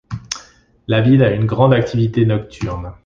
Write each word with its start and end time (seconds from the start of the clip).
La 0.87 0.99
ville 0.99 1.21
a 1.21 1.31
une 1.31 1.45
grande 1.45 1.75
activité 1.75 2.25
nocturne. 2.25 2.91